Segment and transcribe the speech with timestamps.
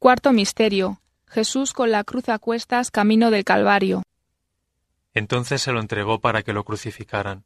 [0.00, 0.98] Cuarto Misterio.
[1.26, 4.02] Jesús con la cruz a cuestas camino del Calvario.
[5.12, 7.44] Entonces se lo entregó para que lo crucificaran.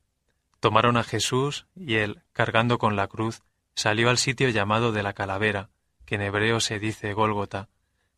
[0.61, 3.43] Tomaron a Jesús y él, cargando con la cruz,
[3.75, 5.71] salió al sitio llamado de la calavera,
[6.05, 7.71] que en hebreo se dice Gólgota,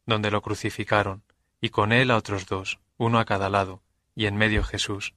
[0.05, 1.23] donde lo crucificaron,
[1.59, 3.81] y con él a otros dos, uno a cada lado,
[4.15, 5.15] y en medio Jesús.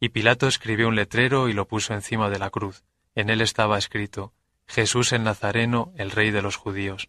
[0.00, 2.84] Y Pilato escribió un letrero y lo puso encima de la cruz.
[3.14, 4.34] En él estaba escrito,
[4.66, 7.08] Jesús el Nazareno, el Rey de los judíos.